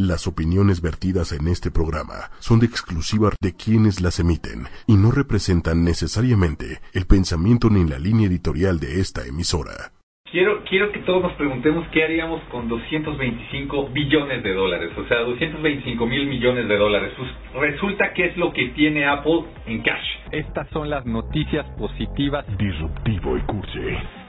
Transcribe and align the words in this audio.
Las 0.00 0.26
opiniones 0.26 0.80
vertidas 0.80 1.30
en 1.30 1.46
este 1.46 1.70
programa 1.70 2.32
son 2.38 2.58
de 2.58 2.64
exclusiva 2.64 3.32
de 3.38 3.52
quienes 3.52 4.00
las 4.00 4.18
emiten 4.18 4.64
y 4.86 4.96
no 4.96 5.10
representan 5.10 5.84
necesariamente 5.84 6.80
el 6.94 7.04
pensamiento 7.04 7.68
ni 7.68 7.84
la 7.84 7.98
línea 7.98 8.26
editorial 8.26 8.80
de 8.80 8.98
esta 8.98 9.26
emisora. 9.26 9.92
Quiero, 10.32 10.64
quiero 10.64 10.90
que 10.90 11.00
todos 11.00 11.22
nos 11.22 11.34
preguntemos 11.34 11.86
qué 11.92 12.02
haríamos 12.02 12.40
con 12.44 12.66
225 12.66 13.90
billones 13.90 14.42
de 14.42 14.54
dólares, 14.54 14.90
o 14.96 15.04
sea, 15.06 15.18
225 15.18 16.06
mil 16.06 16.26
millones 16.28 16.66
de 16.66 16.78
dólares. 16.78 17.12
Pues 17.18 17.28
resulta 17.60 18.14
que 18.14 18.24
es 18.24 18.36
lo 18.38 18.54
que 18.54 18.68
tiene 18.68 19.04
Apple 19.04 19.44
en 19.66 19.82
cash. 19.82 20.08
Estas 20.32 20.66
son 20.70 20.88
las 20.88 21.04
noticias 21.04 21.66
positivas. 21.76 22.46
Disruptivo 22.56 23.36
y 23.36 23.42
cursi. 23.42 23.80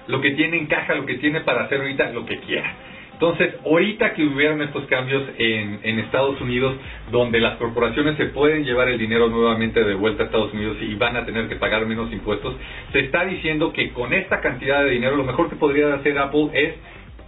Lo 0.08 0.20
que 0.20 0.32
tiene 0.32 0.58
en 0.58 0.68
caja, 0.68 0.96
lo 0.96 1.06
que 1.06 1.16
tiene 1.20 1.40
para 1.42 1.64
hacer 1.64 1.80
ahorita 1.80 2.12
lo 2.12 2.26
que 2.26 2.42
quiera. 2.42 2.76
Entonces, 3.22 3.54
ahorita 3.64 4.16
que 4.16 4.24
hubieron 4.24 4.64
estos 4.64 4.88
cambios 4.88 5.22
en, 5.38 5.80
en, 5.84 6.00
Estados 6.00 6.42
Unidos, 6.42 6.74
donde 7.12 7.40
las 7.40 7.56
corporaciones 7.58 8.18
se 8.18 8.26
pueden 8.26 8.66
llevar 8.66 8.90
el 8.90 8.98
dinero 8.98 9.28
nuevamente 9.28 9.84
de 9.84 9.94
vuelta 9.94 10.24
a 10.24 10.26
Estados 10.26 10.52
Unidos 10.52 10.78
y 10.82 10.96
van 10.96 11.16
a 11.16 11.24
tener 11.24 11.48
que 11.48 11.56
pagar 11.56 11.86
menos 11.86 12.12
impuestos, 12.12 12.56
se 12.92 13.02
está 13.02 13.24
diciendo 13.26 13.74
que 13.74 13.92
con 13.92 14.12
esta 14.12 14.42
cantidad 14.42 14.84
de 14.84 14.90
dinero 14.90 15.18
lo 15.18 15.24
mejor 15.24 15.52
que 15.52 15.56
podría 15.56 15.94
hacer 15.94 16.18
Apple 16.18 16.50
es 16.54 16.74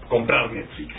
comprar 0.09 0.51
Netflix. 0.51 0.95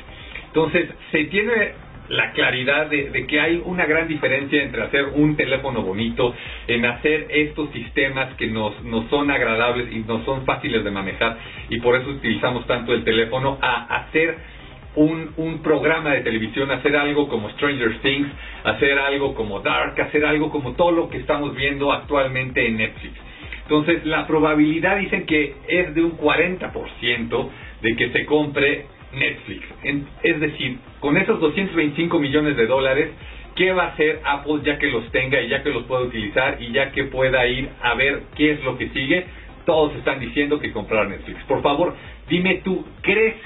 Entonces, 0.46 0.88
se 1.10 1.24
tiene 1.24 1.72
la 2.08 2.30
claridad 2.30 2.86
de, 2.86 3.10
de, 3.10 3.26
que 3.26 3.40
hay 3.40 3.62
una 3.64 3.86
gran 3.86 4.06
diferencia 4.06 4.62
entre 4.62 4.80
hacer 4.80 5.06
un 5.14 5.34
teléfono 5.34 5.82
bonito, 5.82 6.36
en 6.68 6.84
hacer 6.84 7.26
estos 7.30 7.68
sistemas 7.70 8.32
que 8.34 8.46
nos, 8.46 8.80
nos 8.84 9.10
son 9.10 9.28
agradables 9.32 9.90
y 9.90 10.00
nos 10.00 10.24
son 10.24 10.44
fáciles 10.44 10.84
de 10.84 10.90
manejar 10.92 11.36
y 11.68 11.80
por 11.80 11.96
eso 11.96 12.10
utilizamos 12.10 12.64
tanto 12.68 12.92
el 12.92 13.02
teléfono, 13.02 13.58
a 13.60 13.96
hacer 13.96 14.53
un, 14.96 15.60
programa 15.62 16.10
de 16.10 16.20
televisión, 16.20 16.70
hacer 16.70 16.96
algo 16.96 17.28
como 17.28 17.50
Stranger 17.50 17.98
Things, 18.00 18.28
hacer 18.64 18.98
algo 18.98 19.34
como 19.34 19.60
Dark, 19.60 20.00
hacer 20.00 20.24
algo 20.24 20.50
como 20.50 20.72
todo 20.72 20.92
lo 20.92 21.08
que 21.08 21.18
estamos 21.18 21.54
viendo 21.54 21.92
actualmente 21.92 22.66
en 22.66 22.76
Netflix. 22.76 23.14
Entonces, 23.62 24.04
la 24.04 24.26
probabilidad 24.26 24.98
dicen 24.98 25.24
que 25.26 25.54
es 25.68 25.94
de 25.94 26.02
un 26.02 26.18
40% 26.18 27.48
de 27.80 27.96
que 27.96 28.10
se 28.10 28.26
compre 28.26 28.86
Netflix. 29.12 29.64
es 30.22 30.40
decir, 30.40 30.78
con 31.00 31.16
esos 31.16 31.40
225 31.40 32.18
millones 32.18 32.56
de 32.56 32.66
dólares, 32.66 33.10
¿qué 33.54 33.72
va 33.72 33.84
a 33.84 33.88
hacer 33.88 34.20
Apple 34.24 34.60
ya 34.64 34.78
que 34.78 34.88
los 34.88 35.10
tenga 35.12 35.40
y 35.40 35.48
ya 35.48 35.62
que 35.62 35.70
los 35.70 35.84
pueda 35.84 36.02
utilizar 36.02 36.60
y 36.60 36.72
ya 36.72 36.90
que 36.90 37.04
pueda 37.04 37.46
ir 37.46 37.68
a 37.82 37.94
ver 37.94 38.22
qué 38.36 38.52
es 38.52 38.64
lo 38.64 38.76
que 38.76 38.88
sigue? 38.88 39.24
Todos 39.64 39.94
están 39.96 40.20
diciendo 40.20 40.58
que 40.58 40.72
comprar 40.72 41.08
Netflix. 41.08 41.42
Por 41.44 41.62
favor, 41.62 41.94
dime 42.28 42.60
tú, 42.64 42.84
¿crees 43.02 43.36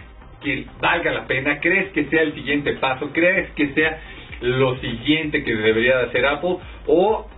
que 0.43 0.67
valga 0.81 1.13
la 1.13 1.27
pena? 1.27 1.61
¿Crees 1.61 1.93
que 1.93 2.05
sea 2.07 2.23
el 2.23 2.35
siguiente 2.35 2.75
paso? 2.75 3.11
¿Crees 3.13 3.51
que 3.53 3.75
sea 3.75 4.01
lo 4.41 4.79
siguiente 4.79 5.43
que 5.45 5.55
debería 5.55 5.99
de 5.99 6.05
hacer 6.05 6.27
Apple? 6.27 6.57
¿O 6.87 7.29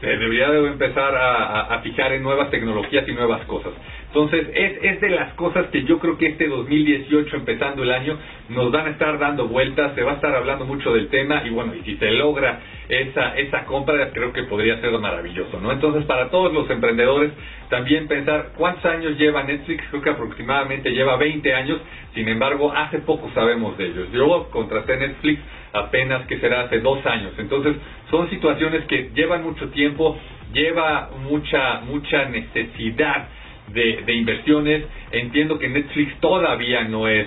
se 0.00 0.06
debería 0.06 0.50
de 0.50 0.66
empezar 0.66 1.14
a, 1.14 1.78
fijar 1.82 2.12
en 2.12 2.22
nuevas 2.22 2.50
tecnologías 2.50 3.08
y 3.08 3.12
nuevas 3.12 3.44
cosas? 3.46 3.72
Entonces, 4.12 4.46
es, 4.54 4.78
es 4.82 5.00
de 5.00 5.08
las 5.08 5.32
cosas 5.36 5.68
que 5.68 5.84
yo 5.84 5.98
creo 5.98 6.18
que 6.18 6.26
este 6.26 6.46
2018, 6.46 7.34
empezando 7.34 7.82
el 7.82 7.90
año, 7.90 8.18
nos 8.50 8.70
van 8.70 8.84
a 8.84 8.90
estar 8.90 9.18
dando 9.18 9.48
vueltas, 9.48 9.94
se 9.94 10.02
va 10.02 10.12
a 10.12 10.14
estar 10.16 10.34
hablando 10.34 10.66
mucho 10.66 10.92
del 10.92 11.08
tema 11.08 11.42
y 11.46 11.48
bueno, 11.48 11.74
y 11.74 11.80
si 11.80 11.96
se 11.96 12.10
logra 12.10 12.60
esa, 12.90 13.38
esa 13.38 13.64
compra, 13.64 14.10
creo 14.12 14.34
que 14.34 14.42
podría 14.42 14.78
ser 14.82 14.92
maravilloso, 14.98 15.58
¿no? 15.60 15.72
Entonces, 15.72 16.04
para 16.04 16.28
todos 16.28 16.52
los 16.52 16.68
emprendedores, 16.68 17.32
también 17.70 18.06
pensar 18.06 18.50
cuántos 18.54 18.84
años 18.84 19.16
lleva 19.16 19.44
Netflix, 19.44 19.82
creo 19.88 20.02
que 20.02 20.10
aproximadamente 20.10 20.90
lleva 20.90 21.16
20 21.16 21.54
años, 21.54 21.80
sin 22.14 22.28
embargo, 22.28 22.70
hace 22.70 22.98
poco 22.98 23.30
sabemos 23.32 23.78
de 23.78 23.86
ellos. 23.86 24.12
Yo 24.12 24.50
contraté 24.50 24.98
Netflix 24.98 25.40
apenas 25.72 26.26
que 26.26 26.38
será 26.38 26.64
hace 26.64 26.80
dos 26.80 27.04
años, 27.06 27.32
entonces 27.38 27.76
son 28.10 28.28
situaciones 28.28 28.84
que 28.84 29.10
llevan 29.14 29.42
mucho 29.42 29.70
tiempo, 29.70 30.18
lleva 30.52 31.08
mucha, 31.22 31.80
mucha 31.80 32.26
necesidad 32.26 33.28
de, 33.68 34.02
de 34.04 34.12
inversiones. 34.12 34.84
Entiendo 35.10 35.58
que 35.58 35.68
Netflix 35.68 36.18
todavía 36.20 36.84
no 36.84 37.08
es 37.08 37.26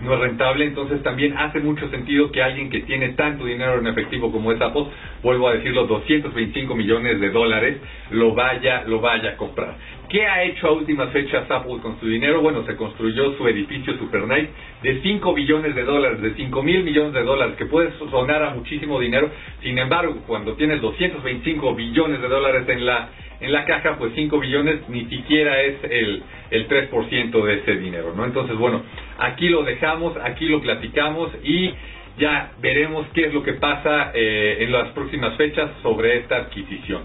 no 0.00 0.14
es 0.14 0.20
rentable, 0.20 0.64
entonces 0.64 1.02
también 1.02 1.36
hace 1.36 1.60
mucho 1.60 1.88
sentido 1.90 2.30
que 2.30 2.42
alguien 2.42 2.70
que 2.70 2.80
tiene 2.80 3.10
tanto 3.10 3.44
dinero 3.44 3.78
en 3.78 3.86
efectivo 3.86 4.30
como 4.30 4.52
es 4.52 4.60
Apple, 4.60 4.86
vuelvo 5.22 5.48
a 5.48 5.54
decirlo, 5.54 5.86
225 5.86 6.74
millones 6.74 7.20
de 7.20 7.30
dólares, 7.30 7.78
lo 8.10 8.34
vaya, 8.34 8.84
lo 8.86 9.00
vaya 9.00 9.30
a 9.30 9.36
comprar. 9.36 9.76
¿Qué 10.08 10.24
ha 10.24 10.44
hecho 10.44 10.68
a 10.68 10.72
últimas 10.72 11.10
fechas 11.10 11.50
Apple 11.50 11.78
con 11.82 11.98
su 11.98 12.06
dinero? 12.06 12.40
Bueno, 12.40 12.64
se 12.64 12.76
construyó 12.76 13.36
su 13.36 13.48
edificio 13.48 13.98
Super 13.98 14.26
Night 14.26 14.50
de 14.82 15.02
5 15.02 15.34
billones 15.34 15.74
de 15.74 15.82
dólares, 15.82 16.20
de 16.22 16.34
5 16.34 16.62
mil 16.62 16.84
millones 16.84 17.12
de 17.12 17.24
dólares, 17.24 17.56
que 17.56 17.66
puede 17.66 17.90
sonar 17.98 18.42
a 18.44 18.50
muchísimo 18.50 19.00
dinero. 19.00 19.30
Sin 19.62 19.76
embargo, 19.78 20.22
cuando 20.26 20.54
tienes 20.54 20.80
225 20.80 21.74
billones 21.74 22.20
de 22.20 22.28
dólares 22.28 22.68
en 22.68 22.86
la 22.86 23.08
en 23.40 23.52
la 23.52 23.64
caja, 23.64 23.96
pues 23.98 24.12
5 24.14 24.38
billones 24.38 24.88
ni 24.88 25.06
siquiera 25.06 25.60
es 25.62 25.76
el, 25.84 26.22
el 26.50 26.68
3% 26.68 27.44
de 27.44 27.54
ese 27.54 27.76
dinero, 27.76 28.14
¿no? 28.16 28.24
Entonces, 28.24 28.56
bueno, 28.56 28.82
aquí 29.18 29.48
lo 29.48 29.62
dejamos, 29.62 30.16
aquí 30.22 30.46
lo 30.46 30.60
platicamos 30.60 31.30
y 31.42 31.72
ya 32.18 32.52
veremos 32.60 33.06
qué 33.12 33.26
es 33.26 33.34
lo 33.34 33.42
que 33.42 33.54
pasa 33.54 34.12
eh, 34.14 34.58
en 34.60 34.72
las 34.72 34.88
próximas 34.88 35.36
fechas 35.36 35.70
sobre 35.82 36.18
esta 36.18 36.36
adquisición. 36.36 37.02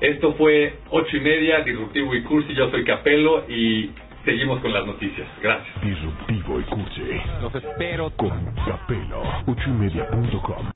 Esto 0.00 0.34
fue 0.34 0.74
8 0.90 1.16
y 1.16 1.20
media, 1.20 1.60
Disruptivo 1.60 2.14
y 2.14 2.22
Cursi, 2.22 2.54
yo 2.54 2.70
soy 2.70 2.84
Capelo 2.84 3.44
y 3.48 3.90
seguimos 4.24 4.60
con 4.60 4.72
las 4.72 4.86
noticias. 4.86 5.26
Gracias. 5.42 5.82
Disruptivo 5.82 6.60
y 6.60 6.62
Cursi. 6.64 7.02
Los 7.40 7.54
espero 7.54 8.10
con 8.16 8.54
capelo8ymedia.com. 8.56 10.70